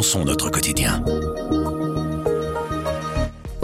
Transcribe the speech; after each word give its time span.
repensons 0.00 0.24
notre 0.24 0.48
quotidien. 0.48 1.04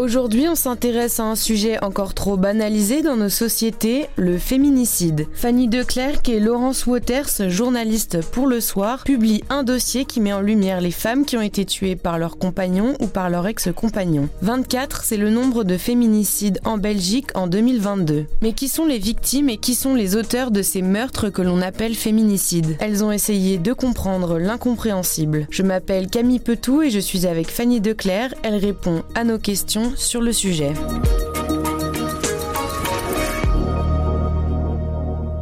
Aujourd'hui, 0.06 0.46
on 0.46 0.54
s'intéresse 0.54 1.18
à 1.18 1.24
un 1.24 1.34
sujet 1.34 1.82
encore 1.82 2.14
trop 2.14 2.36
banalisé 2.36 3.02
dans 3.02 3.16
nos 3.16 3.28
sociétés, 3.28 4.06
le 4.14 4.38
féminicide. 4.38 5.26
Fanny 5.34 5.66
Declercq 5.66 6.28
et 6.28 6.38
Laurence 6.38 6.86
Waters, 6.86 7.50
journalistes 7.50 8.24
pour 8.30 8.46
Le 8.46 8.60
Soir, 8.60 9.02
publient 9.02 9.42
un 9.50 9.64
dossier 9.64 10.04
qui 10.04 10.20
met 10.20 10.32
en 10.32 10.40
lumière 10.40 10.80
les 10.80 10.92
femmes 10.92 11.24
qui 11.24 11.36
ont 11.36 11.42
été 11.42 11.64
tuées 11.64 11.96
par 11.96 12.20
leur 12.20 12.38
compagnon 12.38 12.94
ou 13.00 13.08
par 13.08 13.30
leur 13.30 13.48
ex-compagnon. 13.48 14.28
24, 14.42 15.02
c'est 15.02 15.16
le 15.16 15.28
nombre 15.28 15.64
de 15.64 15.76
féminicides 15.76 16.60
en 16.64 16.78
Belgique 16.78 17.30
en 17.34 17.48
2022. 17.48 18.26
Mais 18.42 18.52
qui 18.52 18.68
sont 18.68 18.86
les 18.86 19.00
victimes 19.00 19.48
et 19.48 19.56
qui 19.56 19.74
sont 19.74 19.96
les 19.96 20.14
auteurs 20.14 20.52
de 20.52 20.62
ces 20.62 20.82
meurtres 20.82 21.30
que 21.30 21.42
l'on 21.42 21.60
appelle 21.60 21.96
féminicides? 21.96 22.76
Elles 22.78 23.02
ont 23.02 23.10
essayé 23.10 23.58
de 23.58 23.72
comprendre 23.72 24.38
l'incompréhensible. 24.38 25.48
Je 25.50 25.64
m'appelle 25.64 26.06
Camille 26.06 26.38
Petou 26.38 26.82
et 26.82 26.90
je 26.90 27.00
suis 27.00 27.26
avec 27.26 27.50
Fanny 27.50 27.80
Declercq. 27.80 28.36
Elle 28.44 28.54
répond 28.54 29.02
à 29.16 29.24
nos 29.24 29.40
questions 29.40 29.94
sur 29.96 30.20
le 30.20 30.32
sujet. 30.32 30.72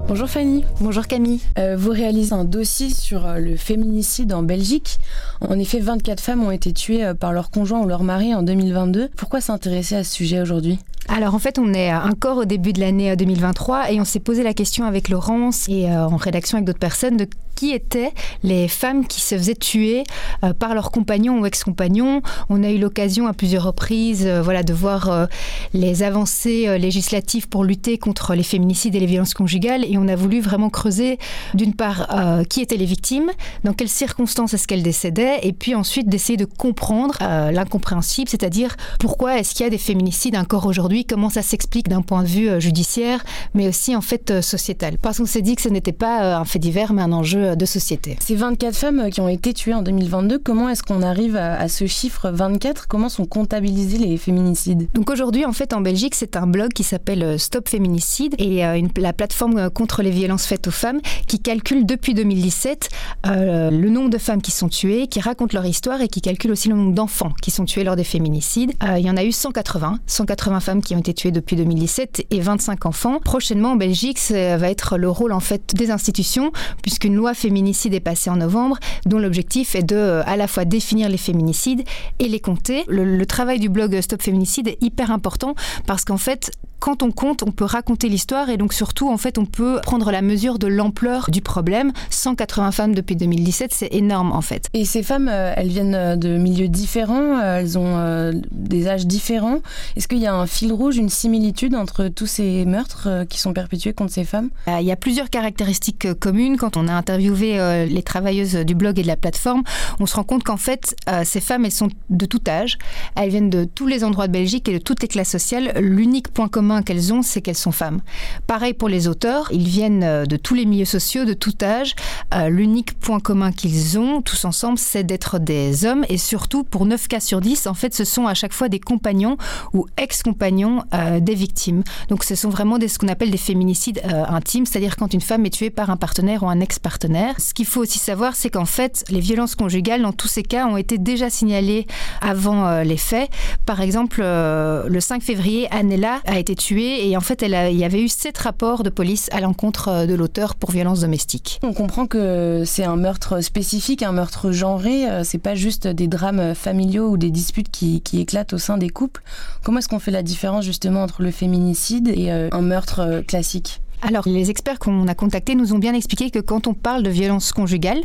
Bonjour 0.06 0.28
Fanny. 0.28 0.64
Bonjour 0.80 1.08
Camille. 1.08 1.40
Euh, 1.58 1.77
vous 1.77 1.90
réalisez 1.90 2.34
un 2.34 2.44
dossier 2.44 2.88
sur 2.88 3.27
euh, 3.27 3.38
le 3.38 3.56
féminicide 3.56 4.32
en 4.32 4.44
Belgique. 4.44 5.00
En 5.40 5.58
effet, 5.58 5.80
24 5.80 6.20
femmes 6.20 6.44
ont 6.44 6.52
été 6.52 6.72
tuées 6.72 7.04
euh, 7.04 7.14
par 7.14 7.32
leur 7.32 7.50
conjoint 7.50 7.80
ou 7.80 7.88
leur 7.88 8.04
mari 8.04 8.32
en 8.32 8.44
2022. 8.44 9.08
Pourquoi 9.16 9.40
s'intéresser 9.40 9.96
à 9.96 10.04
ce 10.04 10.12
sujet 10.12 10.40
aujourd'hui? 10.40 10.78
Alors 11.08 11.34
en 11.34 11.41
fait, 11.41 11.58
on 11.58 11.74
est 11.74 11.92
encore 11.92 12.38
au 12.38 12.44
début 12.44 12.72
de 12.72 12.80
l'année 12.80 13.16
2023 13.16 13.91
et 13.91 14.00
on 14.00 14.05
s'est 14.05 14.20
posé 14.20 14.44
la 14.44 14.55
question 14.55 14.84
avec 14.84 15.08
Laurence 15.08 15.68
et 15.68 15.91
en 15.91 16.16
rédaction 16.16 16.56
avec 16.56 16.66
d'autres 16.66 16.78
personnes 16.78 17.16
de 17.16 17.27
qui 17.54 17.72
étaient 17.72 18.12
les 18.42 18.69
femmes 18.69 19.06
qui 19.06 19.20
se 19.20 19.36
faisaient 19.36 19.55
tuer 19.55 20.05
euh, 20.42 20.52
par 20.52 20.74
leurs 20.74 20.91
compagnons 20.91 21.41
ou 21.41 21.47
ex-compagnons. 21.47 22.22
On 22.48 22.62
a 22.62 22.70
eu 22.70 22.78
l'occasion 22.78 23.27
à 23.27 23.33
plusieurs 23.33 23.64
reprises 23.64 24.27
euh, 24.27 24.42
voilà, 24.42 24.62
de 24.62 24.72
voir 24.72 25.10
euh, 25.10 25.27
les 25.72 26.02
avancées 26.02 26.78
législatives 26.78 27.48
pour 27.48 27.64
lutter 27.64 27.98
contre 27.98 28.34
les 28.34 28.42
féminicides 28.42 28.94
et 28.94 29.00
les 29.00 29.06
violences 29.06 29.34
conjugales 29.34 29.84
et 29.84 29.97
on 29.98 30.08
a 30.08 30.16
voulu 30.16 30.41
vraiment 30.41 30.70
creuser 30.70 31.19
d'une 31.55 31.75
part 31.75 32.08
qui 32.48 32.60
étaient 32.60 32.77
les 32.77 32.84
victimes, 32.84 33.30
dans 33.64 33.72
quelles 33.72 33.88
circonstances 33.88 34.55
est-ce 34.55 34.66
qu'elles 34.66 34.82
décédaient 34.82 35.41
et 35.42 35.52
puis 35.52 35.75
ensuite 35.75 36.08
d'essayer 36.08 36.36
de 36.36 36.44
comprendre 36.44 37.16
l'incompréhensible, 37.20 38.28
c'est-à-dire 38.28 38.77
pourquoi 38.98 39.38
est-ce 39.38 39.55
qu'il 39.55 39.64
y 39.64 39.66
a 39.66 39.70
des 39.70 39.78
féminicides 39.78 40.36
encore 40.36 40.66
aujourd'hui, 40.66 41.05
comment 41.05 41.30
ça 41.30 41.42
s'explique 41.42 41.88
d'un 41.88 42.02
point 42.02 42.22
de 42.22 42.28
vue 42.28 42.60
judiciaire 42.60 43.25
mais 43.55 43.69
aussi 43.69 43.97
en 43.97 44.00
fait 44.00 44.41
sociétal. 44.41 44.98
Parce 44.98 45.19
qu'on 45.19 45.27
s'est 45.27 45.42
dit 45.42 45.56
que 45.56 45.62
ce 45.62 45.69
n'était 45.69 45.92
pas 45.92 46.36
un 46.36 46.44
fait 46.44 46.58
divers 46.58 46.92
mais 46.92 47.02
un 47.02 47.12
enjeu 47.12 47.44
de 47.56 47.64
société. 47.67 48.17
Ces 48.20 48.34
24 48.34 48.75
femmes 48.75 49.11
qui 49.11 49.20
ont 49.20 49.28
été 49.28 49.53
tuées 49.53 49.75
en 49.75 49.83
2022, 49.83 50.39
comment 50.39 50.69
est-ce 50.69 50.83
qu'on 50.83 51.03
arrive 51.03 51.37
à, 51.37 51.69
ce 51.69 51.87
chiffre 51.87 52.31
24 52.31 52.87
Comment 52.89 53.09
sont 53.09 53.27
comptabilisés 53.27 53.98
les 53.98 54.17
féminicides? 54.17 54.89
Donc 54.95 55.11
aujourd'hui, 55.11 55.45
en 55.45 55.53
fait, 55.53 55.72
en 55.72 55.81
Belgique, 55.81 56.15
c'est 56.15 56.37
un 56.37 56.47
blog 56.47 56.72
qui 56.72 56.84
s'appelle 56.84 57.22
euh, 57.22 57.39
Stop 57.39 57.69
Féminicide 57.69 58.34
et 58.39 58.65
euh, 58.65 58.77
une, 58.77 58.89
la 58.97 59.12
plateforme 59.12 59.59
euh, 59.59 59.70
contre 59.70 60.03
les 60.03 60.11
violences 60.11 60.47
faites 60.47 60.67
aux 60.67 60.72
femmes 60.72 61.00
qui 61.27 61.41
calcule 61.41 61.87
depuis 61.87 62.15
2017 62.15 62.89
le 63.25 63.89
nombre 63.89 64.11
de 64.11 64.19
femmes 64.19 64.42
qui 64.42 64.50
sont 64.50 64.69
tuées, 64.69 65.06
qui 65.06 65.20
racontent 65.20 65.55
leur 65.55 65.67
histoire 65.67 66.00
et 66.00 66.09
qui 66.09 66.20
calcule 66.20 66.53
aussi 66.53 66.69
le 66.69 66.75
nombre 66.75 66.95
d'enfants 66.95 67.33
qui 67.42 67.50
sont 67.50 67.65
tués 67.65 67.84
lors 67.84 67.97
des 67.97 68.05
féminicides. 68.05 68.72
il 68.97 69.05
y 69.05 69.11
en 69.11 69.17
a 69.17 69.25
eu 69.25 69.33
180, 69.33 69.98
180 70.06 70.61
femmes 70.61 70.83
qui 70.83 70.95
ont 70.95 70.98
été 70.98 71.15
tuées 71.15 71.31
depuis 71.31 71.56
2017 71.56 72.27
et 72.31 72.41
25 72.41 72.87
enfants. 72.87 73.19
Prochainement 73.20 73.72
en 73.72 73.77
Belgique, 73.77 74.19
ça 74.19 74.56
va 74.56 74.70
être 74.70 74.97
le 74.98 75.09
rôle 75.09 75.33
en 75.33 75.41
fait 75.41 75.75
des 75.75 75.91
institutions 75.91 76.53
puisqu'une 76.83 77.15
loi 77.15 77.33
féminicide 77.34 77.94
est 77.94 78.00
passé 78.00 78.30
en 78.30 78.36
novembre, 78.36 78.78
dont 79.06 79.18
l'objectif 79.18 79.74
est 79.74 79.82
de 79.82 79.96
euh, 79.96 80.22
à 80.27 80.36
la 80.36 80.46
fois 80.46 80.64
définir 80.64 81.08
les 81.08 81.18
féminicides 81.18 81.82
et 82.18 82.28
les 82.28 82.41
compter. 82.41 82.84
Le, 82.88 83.04
le 83.04 83.26
travail 83.26 83.59
du 83.59 83.69
blog 83.69 84.00
Stop 84.00 84.22
Féminicide 84.22 84.69
est 84.69 84.82
hyper 84.82 85.10
important 85.10 85.54
parce 85.86 86.04
qu'en 86.04 86.19
fait, 86.19 86.50
quand 86.84 87.03
on 87.03 87.12
compte, 87.12 87.43
on 87.43 87.50
peut 87.50 87.65
raconter 87.65 88.11
l'histoire 88.11 88.50
et 88.50 88.59
donc 88.59 88.75
surtout, 88.75 89.09
en 89.09 89.17
fait, 89.17 89.39
on 89.39 89.47
peut 89.47 89.81
prendre 89.83 90.11
la 90.12 90.21
mesure 90.21 90.59
de 90.59 90.67
l'ampleur 90.67 91.31
du 91.31 91.41
problème. 91.41 91.93
180 92.11 92.72
femmes 92.72 92.95
depuis 92.95 93.17
2017, 93.17 93.72
c'est 93.72 93.95
énorme 93.95 94.33
en 94.33 94.43
fait. 94.43 94.69
Et 94.75 94.84
ces 94.84 95.03
femmes, 95.03 95.31
euh, 95.33 95.55
elles 95.56 95.69
viennent 95.69 95.95
euh, 95.95 96.17
de 96.17 96.37
milieux 96.37 96.69
différents, 96.69 97.39
euh, 97.41 97.61
elles 97.61 97.78
ont 97.78 98.33
des 98.50 98.87
âges 98.87 99.06
différents. 99.06 99.61
Est-ce 99.97 100.09
qu'il 100.09 100.19
y 100.19 100.27
a 100.27 100.34
un 100.34 100.47
fil 100.47 100.75
rouge, 100.75 100.99
une 100.99 101.09
similitude 101.09 101.75
entre 101.75 102.09
tous 102.09 102.27
ces 102.27 102.67
meurtres 102.67 103.25
qui 103.31 103.41
sont 103.41 103.55
perpétués 103.55 103.95
contre 103.95 104.12
ces 104.12 104.25
femmes? 104.25 104.51
Il 104.66 104.84
y 104.84 104.93
a 104.93 104.97
plusieurs 104.97 105.31
caractéristiques 105.31 106.12
communes. 106.21 106.59
Quand 106.59 106.77
on 106.77 106.87
a 106.87 106.93
interviewé 106.93 107.87
les 107.89 108.03
travailleuses 108.03 108.56
du 108.56 108.75
blog 108.75 108.99
et 108.99 109.03
de 109.03 109.06
la 109.06 109.16
plateforme, 109.16 109.62
on 110.01 110.05
se 110.06 110.16
rend 110.16 110.25
compte 110.25 110.43
qu'en 110.43 110.59
fait, 110.59 110.95
ces 111.25 111.41
femmes, 111.41 111.65
elles 111.65 111.72
sont 111.72 111.89
de 112.11 112.27
tout 112.27 112.43
âge. 112.47 112.77
Elles 113.16 113.31
viennent 113.31 113.51
de 113.51 113.65
tous 113.65 113.87
les 113.87 114.05
endroits 114.05 114.27
de 114.27 114.33
Belgique 114.33 114.69
et 114.69 114.75
de 114.75 114.83
toutes 114.83 115.01
les 115.01 115.09
classes 115.09 115.31
sociales. 115.31 115.72
L'unique 115.78 116.28
point 116.28 116.49
commun 116.49 116.73
qu'elles 116.82 117.12
ont, 117.12 117.22
c'est 117.22 117.40
qu'elles 117.40 117.56
sont 117.56 117.72
femmes. 117.72 118.00
Pareil 118.46 118.74
pour 118.74 118.88
les 118.88 119.08
auteurs, 119.08 119.48
ils 119.52 119.66
viennent 119.66 120.02
euh, 120.02 120.26
de 120.26 120.36
tous 120.36 120.54
les 120.54 120.66
milieux 120.66 120.84
sociaux, 120.84 121.24
de 121.24 121.32
tout 121.32 121.54
âge. 121.62 121.94
Euh, 122.34 122.48
l'unique 122.48 122.98
point 122.98 123.20
commun 123.20 123.52
qu'ils 123.52 123.98
ont, 123.98 124.22
tous 124.22 124.44
ensemble, 124.44 124.78
c'est 124.78 125.04
d'être 125.04 125.38
des 125.38 125.84
hommes. 125.84 126.04
Et 126.08 126.18
surtout, 126.18 126.64
pour 126.64 126.86
9 126.86 127.08
cas 127.08 127.20
sur 127.20 127.40
10, 127.40 127.66
en 127.66 127.74
fait, 127.74 127.94
ce 127.94 128.04
sont 128.04 128.26
à 128.26 128.34
chaque 128.34 128.52
fois 128.52 128.68
des 128.68 128.80
compagnons 128.80 129.36
ou 129.72 129.86
ex-compagnons 129.96 130.84
euh, 130.94 131.20
des 131.20 131.34
victimes. 131.34 131.82
Donc 132.08 132.24
ce 132.24 132.34
sont 132.34 132.48
vraiment 132.48 132.78
ce 132.86 132.98
qu'on 132.98 133.08
appelle 133.08 133.30
des 133.30 133.38
féminicides 133.38 134.02
intimes, 134.04 134.66
c'est-à-dire 134.66 134.96
quand 134.96 135.14
une 135.14 135.20
femme 135.20 135.46
est 135.46 135.50
tuée 135.50 135.70
par 135.70 135.88
un 135.88 135.96
partenaire 135.96 136.42
ou 136.42 136.48
un 136.48 136.60
ex-partenaire. 136.60 137.34
Ce 137.38 137.54
qu'il 137.54 137.66
faut 137.66 137.80
aussi 137.80 137.98
savoir, 137.98 138.36
c'est 138.36 138.50
qu'en 138.50 138.66
fait, 138.66 139.04
les 139.08 139.20
violences 139.20 139.54
conjugales, 139.54 140.02
dans 140.02 140.12
tous 140.12 140.28
ces 140.28 140.42
cas, 140.42 140.66
ont 140.66 140.76
été 140.76 140.98
déjà 140.98 141.30
signalées 141.30 141.86
avant 142.20 142.80
les 142.82 142.96
faits. 142.96 143.30
Par 143.64 143.80
exemple, 143.80 144.20
le 144.20 144.98
5 145.00 145.22
février, 145.22 145.68
Anela 145.70 146.20
a 146.26 146.38
été 146.38 146.53
tuée 146.54 147.09
et 147.09 147.16
en 147.16 147.20
fait 147.20 147.42
il 147.42 147.76
y 147.76 147.84
avait 147.84 148.03
eu 148.03 148.09
sept 148.09 148.37
rapports 148.38 148.82
de 148.82 148.91
police 148.91 149.28
à 149.32 149.41
l'encontre 149.41 149.88
euh, 149.88 150.06
de 150.06 150.15
l'auteur 150.15 150.54
pour 150.54 150.70
violence 150.70 151.00
domestique. 151.00 151.60
On 151.62 151.72
comprend 151.72 152.06
que 152.06 152.62
c'est 152.66 152.84
un 152.84 152.97
meurtre 152.97 153.41
spécifique, 153.41 154.03
un 154.03 154.12
meurtre 154.12 154.53
genré, 154.53 155.09
euh, 155.09 155.25
c'est 155.25 155.38
pas 155.38 155.54
juste 155.54 155.87
des 155.87 156.09
drames 156.09 156.54
familiaux 156.54 157.10
ou 157.10 157.16
des 157.16 157.31
disputes 157.31 157.70
qui, 157.70 158.00
qui 158.00 158.20
éclatent 158.20 158.53
au 158.53 158.59
sein 158.59 158.78
des 158.78 158.91
couples. 158.91 159.22
Comment 159.62 159.78
est-ce 159.78 159.88
qu'on 159.88 159.98
fait 159.98 160.10
la 160.10 160.22
différence 160.22 160.65
justement 160.65 161.03
entre 161.03 161.22
le 161.22 161.31
féminicide 161.31 162.09
et 162.09 162.32
euh, 162.32 162.48
un 162.53 162.62
meurtre 162.62 163.22
classique? 163.26 163.81
Alors, 164.06 164.28
les 164.28 164.50
experts 164.50 164.78
qu'on 164.78 165.09
a 165.09 165.15
contactés 165.15 165.54
nous 165.54 165.72
ont 165.72 165.78
bien 165.78 165.94
expliqué 165.94 166.31
que 166.31 166.38
quand 166.38 166.66
on 166.66 166.75
parle 166.75 167.03
de 167.03 167.09
violence 167.09 167.53
conjugale, 167.53 168.03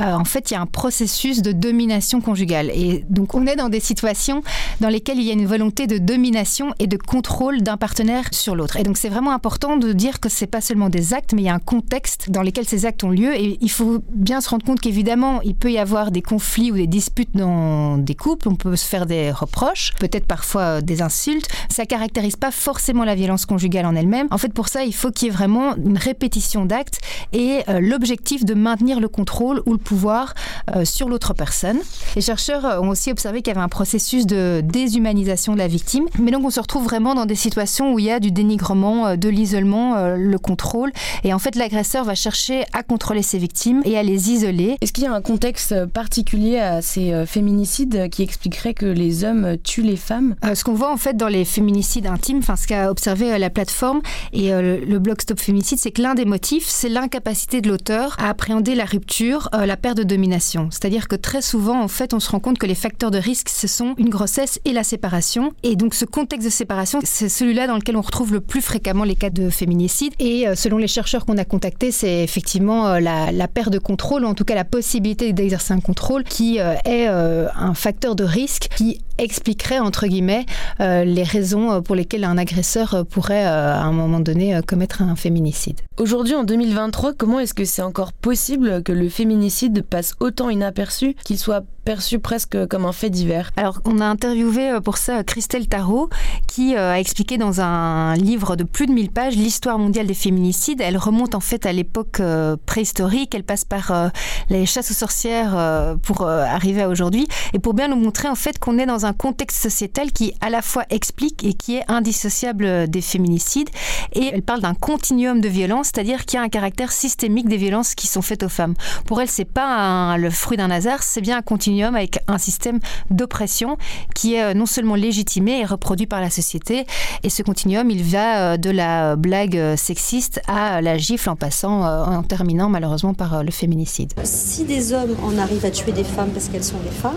euh, 0.00 0.12
en 0.12 0.24
fait, 0.24 0.50
il 0.50 0.54
y 0.54 0.56
a 0.56 0.60
un 0.60 0.66
processus 0.66 1.42
de 1.42 1.52
domination 1.52 2.20
conjugale. 2.20 2.70
Et 2.74 3.04
donc, 3.08 3.34
on 3.34 3.46
est 3.46 3.56
dans 3.56 3.68
des 3.68 3.80
situations 3.80 4.42
dans 4.80 4.88
lesquelles 4.88 5.18
il 5.18 5.24
y 5.24 5.30
a 5.30 5.32
une 5.32 5.46
volonté 5.46 5.86
de 5.86 5.98
domination 5.98 6.74
et 6.78 6.86
de 6.86 6.96
contrôle 6.96 7.62
d'un 7.62 7.76
partenaire 7.76 8.24
sur 8.32 8.54
l'autre. 8.54 8.76
Et 8.76 8.82
donc, 8.82 8.96
c'est 8.96 9.08
vraiment 9.08 9.32
important 9.32 9.76
de 9.76 9.92
dire 9.92 10.20
que 10.20 10.28
c'est 10.28 10.46
pas 10.46 10.60
seulement 10.60 10.88
des 10.88 11.14
actes, 11.14 11.32
mais 11.32 11.42
il 11.42 11.46
y 11.46 11.48
a 11.48 11.54
un 11.54 11.58
contexte 11.58 12.30
dans 12.30 12.42
lequel 12.42 12.66
ces 12.66 12.86
actes 12.86 13.04
ont 13.04 13.10
lieu. 13.10 13.34
Et 13.34 13.58
il 13.60 13.70
faut 13.70 14.02
bien 14.12 14.40
se 14.40 14.50
rendre 14.50 14.64
compte 14.64 14.80
qu'évidemment, 14.80 15.40
il 15.42 15.54
peut 15.54 15.72
y 15.72 15.78
avoir 15.78 16.10
des 16.10 16.22
conflits 16.22 16.70
ou 16.70 16.76
des 16.76 16.86
disputes 16.86 17.34
dans 17.34 17.98
des 17.98 18.14
couples. 18.14 18.48
On 18.48 18.56
peut 18.56 18.76
se 18.76 18.84
faire 18.84 19.06
des 19.06 19.30
reproches, 19.30 19.92
peut-être 19.98 20.26
parfois 20.26 20.80
des 20.82 21.02
insultes. 21.02 21.48
Ça 21.70 21.86
caractérise 21.86 22.36
pas 22.36 22.50
forcément 22.50 23.04
la 23.04 23.14
violence 23.14 23.46
conjugale 23.46 23.86
en 23.86 23.94
elle-même. 23.94 24.28
En 24.30 24.38
fait, 24.38 24.52
pour 24.52 24.68
ça, 24.68 24.84
il 24.84 24.94
faut 24.94 25.10
qu'il 25.10 25.28
y 25.28 25.30
ait 25.30 25.34
vraiment 25.34 25.76
une 25.76 25.98
répétition 25.98 26.64
d'actes 26.64 27.00
et 27.32 27.60
euh, 27.68 27.80
l'objectif 27.80 28.44
de 28.44 28.54
maintenir 28.54 29.00
le 29.00 29.08
contrôle 29.08 29.62
ou 29.66 29.72
le 29.72 29.78
pouvoir 29.86 30.34
euh, 30.74 30.84
sur 30.84 31.08
l'autre 31.08 31.32
personne. 31.32 31.78
Les 32.16 32.22
chercheurs 32.22 32.82
ont 32.82 32.88
aussi 32.88 33.10
observé 33.10 33.40
qu'il 33.40 33.52
y 33.52 33.56
avait 33.56 33.64
un 33.64 33.68
processus 33.68 34.26
de 34.26 34.60
déshumanisation 34.64 35.54
de 35.54 35.58
la 35.58 35.68
victime, 35.68 36.06
mais 36.18 36.30
donc 36.30 36.44
on 36.44 36.50
se 36.50 36.60
retrouve 36.60 36.84
vraiment 36.84 37.14
dans 37.14 37.26
des 37.26 37.36
situations 37.36 37.92
où 37.92 37.98
il 37.98 38.06
y 38.06 38.10
a 38.10 38.20
du 38.20 38.32
dénigrement, 38.32 39.06
euh, 39.06 39.16
de 39.16 39.28
l'isolement, 39.28 40.16
le 40.16 40.38
contrôle, 40.38 40.92
et 41.24 41.32
en 41.32 41.38
fait 41.38 41.54
l'agresseur 41.54 42.04
va 42.04 42.14
chercher 42.14 42.64
à 42.72 42.82
contrôler 42.82 43.22
ses 43.22 43.38
victimes 43.38 43.82
et 43.84 43.96
à 43.96 44.02
les 44.02 44.30
isoler. 44.30 44.76
Est-ce 44.80 44.92
qu'il 44.92 45.04
y 45.04 45.06
a 45.06 45.12
un 45.12 45.20
contexte 45.20 45.86
particulier 45.86 46.58
à 46.58 46.82
ces 46.82 47.24
féminicides 47.26 48.08
qui 48.10 48.22
expliquerait 48.22 48.74
que 48.74 48.86
les 48.86 49.24
hommes 49.24 49.56
tuent 49.62 49.82
les 49.82 49.96
femmes? 49.96 50.34
Ce 50.54 50.64
qu'on 50.64 50.74
voit 50.74 50.92
en 50.92 50.96
fait 50.96 51.16
dans 51.16 51.28
les 51.28 51.44
féminicides 51.44 52.06
intimes, 52.06 52.38
enfin 52.38 52.56
ce 52.56 52.66
qu'a 52.66 52.90
observé 52.90 53.38
la 53.38 53.50
plateforme 53.50 54.00
et 54.32 54.50
le 54.50 54.98
blog 54.98 55.20
Stop 55.20 55.40
Féminicide, 55.40 55.78
c'est 55.78 55.92
que 55.92 56.02
l'un 56.02 56.14
des 56.14 56.24
motifs, 56.24 56.66
c'est 56.66 56.88
l'incapacité 56.88 57.60
de 57.60 57.68
l'auteur 57.68 58.16
à 58.18 58.28
appréhender 58.28 58.74
la 58.74 58.84
rupture, 58.84 59.48
euh, 59.54 59.66
la 59.76 59.80
perte 59.82 59.98
de 59.98 60.04
domination. 60.04 60.68
C'est-à-dire 60.70 61.06
que 61.06 61.16
très 61.16 61.42
souvent, 61.42 61.82
en 61.82 61.88
fait, 61.88 62.14
on 62.14 62.20
se 62.20 62.30
rend 62.30 62.40
compte 62.40 62.56
que 62.56 62.64
les 62.64 62.74
facteurs 62.74 63.10
de 63.10 63.18
risque, 63.18 63.50
ce 63.50 63.66
sont 63.66 63.94
une 63.98 64.08
grossesse 64.08 64.58
et 64.64 64.72
la 64.72 64.82
séparation. 64.82 65.52
Et 65.64 65.76
donc, 65.76 65.92
ce 65.92 66.06
contexte 66.06 66.46
de 66.46 66.50
séparation, 66.50 66.98
c'est 67.04 67.28
celui-là 67.28 67.66
dans 67.66 67.74
lequel 67.76 67.98
on 67.98 68.00
retrouve 68.00 68.32
le 68.32 68.40
plus 68.40 68.62
fréquemment 68.62 69.04
les 69.04 69.16
cas 69.16 69.28
de 69.28 69.50
féminicide. 69.50 70.14
Et 70.18 70.48
euh, 70.48 70.54
selon 70.54 70.78
les 70.78 70.88
chercheurs 70.88 71.26
qu'on 71.26 71.36
a 71.36 71.44
contactés, 71.44 71.90
c'est 71.90 72.24
effectivement 72.24 72.88
euh, 72.88 73.00
la, 73.00 73.48
perte 73.48 73.68
de 73.68 73.78
contrôle, 73.78 74.24
ou 74.24 74.28
en 74.28 74.34
tout 74.34 74.46
cas 74.46 74.54
la 74.54 74.64
possibilité 74.64 75.34
d'exercer 75.34 75.74
un 75.74 75.80
contrôle, 75.80 76.24
qui 76.24 76.56
est 76.56 77.06
un 77.06 77.74
facteur 77.74 78.16
de 78.16 78.24
risque 78.24 78.68
qui 78.76 79.00
expliquerait, 79.18 79.78
entre 79.78 80.06
guillemets, 80.06 80.46
les 80.80 81.22
raisons 81.22 81.82
pour 81.82 81.94
lesquelles 81.94 82.24
un 82.24 82.38
agresseur 82.38 83.04
pourrait, 83.08 83.44
à 83.44 83.82
un 83.82 83.92
moment 83.92 84.20
donné, 84.20 84.60
commettre 84.66 85.02
un 85.02 85.16
féminicide. 85.16 85.80
Aujourd'hui, 85.98 86.34
en 86.34 86.44
2023, 86.44 87.14
comment 87.14 87.40
est-ce 87.40 87.54
que 87.54 87.64
c'est 87.64 87.82
encore 87.82 88.12
possible 88.12 88.82
que 88.82 88.92
le 88.92 89.08
féminicide 89.08 89.82
passe 89.82 90.14
autant 90.20 90.50
inaperçu, 90.50 91.14
qu'il 91.24 91.38
soit 91.38 91.64
perçu 91.86 92.18
presque 92.18 92.66
comme 92.66 92.84
un 92.84 92.90
fait 92.90 93.10
divers. 93.10 93.52
Alors, 93.56 93.80
on 93.84 94.00
a 94.00 94.04
interviewé 94.04 94.72
euh, 94.72 94.80
pour 94.80 94.98
ça 94.98 95.22
Christelle 95.22 95.68
Tarot, 95.68 96.10
qui 96.48 96.74
euh, 96.74 96.90
a 96.90 96.98
expliqué 96.98 97.38
dans 97.38 97.60
un 97.60 98.16
livre 98.16 98.56
de 98.56 98.64
plus 98.64 98.86
de 98.86 98.92
1000 98.92 99.10
pages 99.12 99.36
l'histoire 99.36 99.78
mondiale 99.78 100.08
des 100.08 100.14
féminicides. 100.14 100.80
Elle 100.80 100.96
remonte 100.96 101.36
en 101.36 101.40
fait 101.40 101.64
à 101.64 101.72
l'époque 101.72 102.18
euh, 102.18 102.56
préhistorique, 102.66 103.36
elle 103.36 103.44
passe 103.44 103.64
par 103.64 104.10
les 104.50 104.66
chasses 104.66 104.90
aux 104.90 104.94
sorcières 104.94 105.96
pour 106.02 106.26
arriver 106.26 106.82
à 106.82 106.88
aujourd'hui, 106.88 107.28
et 107.52 107.60
pour 107.60 107.72
bien 107.72 107.86
nous 107.86 107.96
montrer 107.96 108.28
en 108.28 108.34
fait 108.34 108.58
qu'on 108.58 108.78
est 108.78 108.86
dans 108.86 109.06
un 109.06 109.12
contexte 109.12 109.62
sociétal 109.62 110.10
qui 110.10 110.34
à 110.40 110.50
la 110.50 110.62
fois 110.62 110.84
explique 110.90 111.44
et 111.44 111.54
qui 111.54 111.76
est 111.76 111.84
indissociable 111.88 112.88
des 112.88 113.00
féminicides. 113.00 113.70
Et 114.12 114.30
elle 114.32 114.42
parle 114.42 114.60
d'un 114.60 114.74
continuum 114.74 115.40
de 115.40 115.48
violence, 115.48 115.90
c'est-à-dire 115.94 116.24
qu'il 116.24 116.38
y 116.38 116.40
a 116.40 116.44
un 116.44 116.48
caractère 116.48 116.90
systémique 116.90 117.48
des 117.48 117.58
violences 117.58 117.94
qui 117.94 118.08
sont 118.08 118.22
faites 118.22 118.42
aux 118.42 118.48
femmes. 118.48 118.74
Pour 119.06 119.20
elle, 119.20 119.28
c'est 119.28 119.44
pas 119.44 120.16
le 120.18 120.30
fruit 120.30 120.56
d'un 120.56 120.70
hasard, 120.70 121.04
c'est 121.04 121.20
bien 121.20 121.38
un 121.38 121.42
continuum 121.42 121.75
avec 121.84 122.18
un 122.28 122.38
système 122.38 122.80
d'oppression 123.10 123.76
qui 124.14 124.34
est 124.34 124.42
euh, 124.42 124.54
non 124.54 124.66
seulement 124.66 124.94
légitimé 124.94 125.60
et 125.60 125.64
reproduit 125.64 126.06
par 126.06 126.20
la 126.20 126.30
société. 126.30 126.86
Et 127.22 127.30
ce 127.30 127.42
continuum, 127.42 127.90
il 127.90 128.02
va 128.02 128.52
euh, 128.52 128.56
de 128.56 128.70
la 128.70 129.16
blague 129.16 129.56
euh, 129.56 129.76
sexiste 129.76 130.40
à 130.48 130.80
la 130.80 130.96
gifle 130.98 131.28
en 131.30 131.36
passant, 131.36 131.82
en 131.82 132.22
terminant 132.22 132.68
malheureusement 132.68 133.14
par 133.14 133.42
le 133.42 133.50
féminicide. 133.50 134.12
Si 134.24 134.64
des 134.64 134.92
hommes 134.92 135.16
en 135.22 135.38
arrivent 135.38 135.64
à 135.64 135.70
tuer 135.70 135.92
des 135.92 136.04
femmes 136.04 136.30
parce 136.30 136.48
qu'elles 136.48 136.64
sont 136.64 136.78
des 136.78 136.90
femmes, 136.90 137.12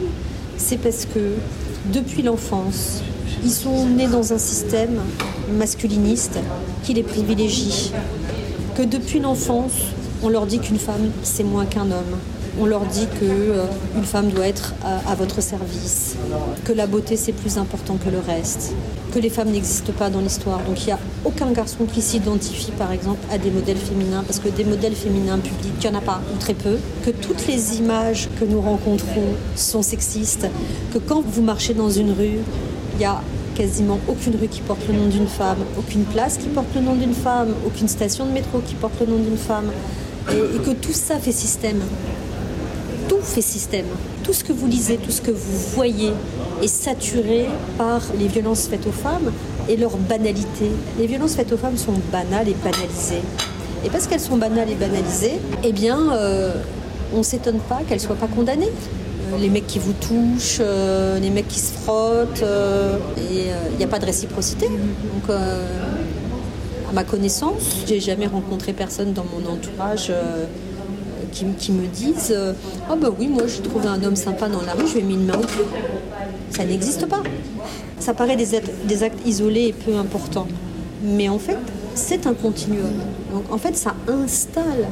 c'est 0.58 0.78
parce 0.78 1.06
que 1.06 1.36
depuis 1.86 2.22
l'enfance, 2.22 3.02
ils 3.44 3.52
sont 3.52 3.86
nés 3.88 4.08
dans 4.08 4.34
un 4.34 4.38
système 4.38 5.00
masculiniste 5.58 6.40
qui 6.84 6.94
les 6.94 7.04
privilégie. 7.04 7.92
Que 8.76 8.84
depuis 8.84 9.20
l'enfance, 9.20 9.74
on 10.22 10.30
leur 10.30 10.46
dit 10.46 10.60
qu'une 10.60 10.80
femme, 10.80 11.12
c'est 11.24 11.44
moins 11.44 11.66
qu'un 11.66 11.92
homme 11.92 12.18
on 12.60 12.66
leur 12.66 12.86
dit 12.86 13.08
qu'une 13.20 13.30
euh, 13.30 14.04
femme 14.04 14.30
doit 14.30 14.48
être 14.48 14.74
à, 14.84 15.16
votre 15.16 15.42
service, 15.42 16.16
que 16.66 16.72
la 16.72 16.88
beauté 16.88 17.18
c'est 17.18 17.32
plus 17.32 17.58
important 17.58 17.98
que 18.04 18.10
le 18.10 18.20
reste, 18.20 18.74
que 19.14 19.20
les 19.20 19.30
femmes 19.30 19.50
n'existent 19.50 19.94
pas 19.94 20.10
dans 20.10 20.22
l'histoire. 20.22 20.60
Donc 20.64 20.82
il 20.82 20.88
n'y 20.88 20.92
a 20.92 21.00
aucun 21.26 21.52
garçon 21.52 21.86
qui 21.86 22.02
s'identifie 22.02 22.72
par 22.72 22.92
exemple 22.92 23.20
à 23.32 23.38
des 23.38 23.52
modèles 23.52 23.78
féminins, 23.78 24.24
parce 24.26 24.40
que 24.40 24.50
des 24.50 24.64
modèles 24.64 24.96
féminins 24.96 25.40
publics, 25.40 25.74
il 25.84 25.90
n'y 25.90 25.96
en 25.96 26.00
a 26.00 26.02
pas, 26.02 26.22
ou 26.34 26.38
très 26.38 26.54
peu, 26.54 26.78
que 27.06 27.12
toutes 27.12 27.48
les 27.48 27.78
images 27.78 28.30
que 28.40 28.46
nous 28.46 28.62
rencontrons 28.62 29.36
sont 29.56 29.82
sexistes, 29.82 30.48
que 30.94 30.98
quand 30.98 31.22
vous 31.26 31.42
marchez 31.42 31.74
dans 31.74 31.90
une 31.90 32.12
rue, 32.12 32.40
il 32.96 33.02
y 33.02 33.06
a 33.06 33.22
quasiment 33.56 34.00
aucune 34.08 34.36
rue 34.38 34.48
qui 34.48 34.62
porte 34.62 34.88
le 34.88 34.94
nom 34.94 35.08
d'une 35.08 35.28
femme, 35.28 35.58
aucune 35.78 36.06
place 36.06 36.38
qui 36.38 36.48
porte 36.48 36.74
le 36.76 36.82
nom 36.82 36.96
d'une 36.96 37.14
femme, 37.14 37.50
aucune 37.66 37.90
station 37.90 38.26
de 38.26 38.32
métro 38.32 38.60
qui 38.66 38.76
porte 38.76 39.00
le 39.02 39.08
nom 39.08 39.18
d'une 39.18 39.38
femme, 39.38 39.72
et 40.32 40.60
que 40.60 40.72
tout 40.72 40.94
ça 40.94 41.18
fait 41.18 41.32
système 41.32 41.82
tout 43.20 43.42
système. 43.42 43.86
Tout 44.24 44.34
ce 44.34 44.44
que 44.44 44.54
vous 44.54 44.68
lisez, 44.68 44.98
tout 44.98 45.12
ce 45.12 45.22
que 45.22 45.32
vous 45.32 45.58
voyez 45.74 46.12
est 46.62 46.68
saturé 46.68 47.46
par 47.78 48.02
les 48.20 48.28
violences 48.28 48.68
faites 48.68 48.86
aux 48.88 48.92
femmes 48.92 49.32
et 49.68 49.78
leur 49.78 49.96
banalité. 49.98 50.70
Les 50.98 51.08
violences 51.08 51.36
faites 51.36 51.52
aux 51.52 51.58
femmes 51.58 51.78
sont 51.78 51.94
banales 52.12 52.50
et 52.50 52.56
banalisées. 52.64 53.22
Et 53.86 53.90
parce 53.90 54.08
qu'elles 54.08 54.20
sont 54.20 54.38
banales 54.38 54.70
et 54.70 54.76
banalisées, 54.76 55.40
eh 55.64 55.72
bien, 55.72 56.12
euh, 56.12 56.54
on 57.14 57.20
ne 57.20 57.24
s'étonne 57.24 57.60
pas 57.60 57.80
qu'elles 57.88 58.00
ne 58.00 58.04
soient 58.04 58.16
pas 58.16 58.28
condamnées. 58.28 58.72
Euh, 59.32 59.38
les 59.40 59.50
mecs 59.50 59.68
qui 59.68 59.80
vous 59.80 59.94
touchent, 59.94 60.60
euh, 60.60 61.20
les 61.20 61.30
mecs 61.30 61.48
qui 61.48 61.60
se 61.60 61.72
frottent, 61.74 62.44
il 63.18 63.78
n'y 63.78 63.84
a 63.84 63.88
pas 63.88 64.00
de 64.00 64.06
réciprocité. 64.06 64.68
À 65.30 66.92
ma 66.92 67.04
connaissance, 67.04 67.84
j'ai 67.88 68.00
jamais 68.00 68.26
rencontré 68.26 68.74
personne 68.74 69.14
dans 69.14 69.24
mon 69.24 69.48
entourage 69.48 70.12
qui, 71.32 71.72
me 71.72 71.86
disent 71.88 72.36
Ah, 72.90 72.96
bah 72.96 73.10
oui, 73.18 73.28
moi 73.28 73.44
j'ai 73.48 73.62
trouvé 73.62 73.88
un 73.88 74.02
homme 74.04 74.16
sympa 74.16 74.50
dans 74.50 74.62
la 74.62 74.74
rue, 74.74 74.88
je 74.88 74.94
lui 74.96 75.00
ai 75.00 75.04
mis 75.04 75.14
une 75.16 75.26
main 75.26 75.38
au 75.38 75.46
cul. 75.46 75.64
Ça 76.52 76.66
n'existe 76.66 77.08
pas. 77.08 77.24
Ça 78.00 78.14
paraît 78.14 78.36
des 78.36 78.56
actes 79.04 79.26
isolés 79.26 79.68
et 79.68 79.74
peu 79.74 79.96
importants. 79.96 80.48
Mais 81.04 81.30
en 81.30 81.40
fait, 81.40 81.58
c'est 81.96 82.28
un 82.28 82.34
continuum. 82.34 82.94
Donc 83.32 83.52
en 83.52 83.58
fait, 83.58 83.76
ça 83.76 83.96
installe 84.08 84.88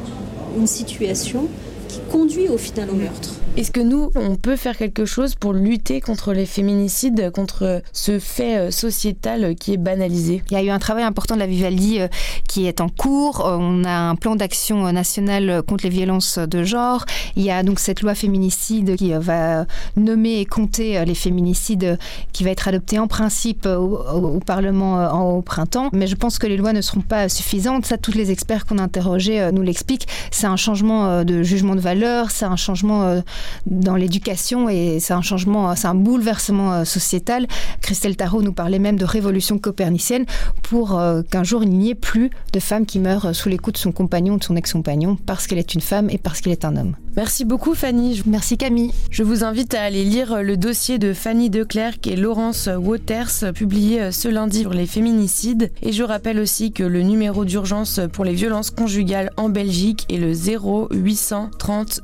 une 0.58 0.68
situation 0.68 1.48
qui 1.88 2.00
conduit 2.12 2.50
au 2.50 2.58
final 2.58 2.90
au 2.90 2.96
meurtre. 2.96 3.37
Est-ce 3.58 3.72
que 3.72 3.80
nous, 3.80 4.12
on 4.14 4.36
peut 4.36 4.56
faire 4.56 4.78
quelque 4.78 5.06
chose 5.06 5.34
pour 5.34 5.52
lutter 5.52 6.00
contre 6.00 6.32
les 6.32 6.46
féminicides, 6.46 7.32
contre 7.32 7.82
ce 7.92 8.20
fait 8.20 8.56
euh, 8.56 8.70
sociétal 8.70 9.56
qui 9.56 9.74
est 9.74 9.78
banalisé? 9.78 10.44
Il 10.52 10.54
y 10.54 10.58
a 10.58 10.62
eu 10.62 10.70
un 10.70 10.78
travail 10.78 11.04
important 11.04 11.34
de 11.34 11.40
la 11.40 11.48
Vivaldi 11.48 12.00
euh, 12.00 12.08
qui 12.48 12.68
est 12.68 12.82
en 12.82 12.90
cours. 12.90 13.44
Euh, 13.48 13.58
on 13.60 13.84
a 13.84 13.90
un 13.90 14.16
plan 14.16 14.36
d'action 14.36 14.92
national 14.92 15.64
contre 15.64 15.86
les 15.86 15.90
violences 15.90 16.38
de 16.38 16.64
genre. 16.64 17.04
Il 17.36 17.42
y 17.42 17.50
a 17.50 17.64
donc 17.64 17.80
cette 17.80 18.04
loi 18.04 18.14
féminicide 18.14 18.96
qui 18.96 19.12
va 19.12 19.66
nommer 19.96 20.40
et 20.40 20.46
compter 20.46 21.04
les 21.04 21.16
féminicides 21.16 21.98
qui 22.34 22.44
va 22.44 22.52
être 22.52 22.68
adoptée 22.68 23.00
en 23.00 23.08
principe 23.08 23.66
au, 23.66 24.40
Parlement 24.46 25.36
au 25.36 25.42
printemps. 25.42 25.90
Mais 25.94 26.06
je 26.06 26.16
pense 26.16 26.38
que 26.38 26.46
les 26.46 26.58
lois 26.58 26.74
ne 26.74 26.82
seront 26.82 27.02
pas 27.02 27.28
suffisantes. 27.28 27.88
Ça, 27.88 27.98
tous 27.98 28.14
les 28.14 28.30
experts 28.30 28.68
qu'on 28.68 28.78
a 28.78 28.84
interrogés 28.84 29.50
nous 29.52 29.64
l'expliquent. 29.64 30.08
C'est 30.30 30.46
un 30.46 30.58
changement 30.58 31.24
de 31.24 31.42
jugement 31.42 31.74
de 31.74 31.82
valeur, 31.82 32.30
c'est 32.30 32.46
un 32.46 32.56
changement 32.56 33.22
dans 33.66 33.96
l'éducation 33.96 34.70
et 34.70 35.00
c'est 35.00 35.14
un 35.14 35.22
changement, 35.22 35.76
c'est 35.76 35.88
un 35.88 35.96
bouleversement 35.96 36.74
euh, 36.74 36.84
sociétal. 36.84 37.48
Christelle 37.82 38.16
Tarot 38.16 38.42
nous 38.42 38.54
parlait 38.54 38.80
même 38.80 38.98
de 38.98 39.06
révolution 39.06 39.58
copernicienne 39.58 40.26
pour 40.64 40.98
euh, 40.98 41.22
qu'un 41.22 41.44
jour 41.44 41.64
il 41.64 41.70
n'y 41.70 41.90
ait 41.90 41.96
plus 41.96 42.30
de 42.54 42.60
femme 42.60 42.86
qui 42.86 43.00
meurt 43.00 43.34
sous 43.34 43.50
les 43.50 43.58
coups 43.58 43.74
de 43.74 43.80
son 43.80 43.92
compagnon 43.92 44.36
ou 44.36 44.38
de 44.38 44.44
son 44.44 44.56
ex-compagnon 44.56 45.18
parce 45.26 45.48
qu'elle 45.48 45.60
est 45.60 45.74
une 45.74 45.82
femme 45.82 46.10
et 46.10 46.18
parce 46.18 46.42
qu'il 46.42 46.52
est 46.52 46.66
un 46.66 46.76
homme. 46.76 46.96
Merci 47.16 47.46
beaucoup 47.46 47.74
Fanny. 47.74 48.22
Merci 48.28 48.58
Camille. 48.58 48.94
Je 49.10 49.24
vous 49.24 49.44
invite 49.44 49.74
à 49.74 49.82
aller 49.82 50.04
lire 50.04 50.44
le 50.44 50.56
dossier 50.56 51.00
de 51.00 51.14
Fanny 51.14 51.50
Declercq 51.50 52.06
et 52.06 52.16
Laurence 52.16 52.70
Waters 52.78 53.54
publié 53.56 54.12
ce 54.12 54.28
lundi 54.28 54.62
sur 54.62 54.74
les 54.74 54.86
féminicides. 54.86 55.72
Et 55.82 55.92
je 55.92 56.04
rappelle 56.04 56.40
aussi 56.40 56.72
que 56.72 56.84
le 56.84 57.02
numéro 57.02 57.44
d'urgence 57.46 58.00
pour 58.12 58.26
les 58.26 58.34
violences 58.34 58.72
conjugales 58.72 59.32
en 59.38 59.50
Belgique 59.50 60.06
est 60.10 60.18
le 60.18 60.34
0830 60.34 62.02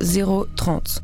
030. 0.55 1.03